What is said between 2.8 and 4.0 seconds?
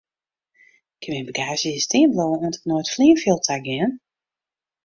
it fleanfjild ta gean?